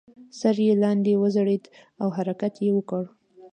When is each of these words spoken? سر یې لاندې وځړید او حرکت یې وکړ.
سر 0.39 0.55
یې 0.65 0.73
لاندې 0.83 1.13
وځړید 1.21 1.63
او 2.01 2.07
حرکت 2.17 2.53
یې 2.65 2.69
وکړ. 2.75 3.03